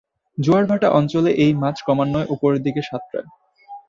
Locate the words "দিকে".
2.63-2.81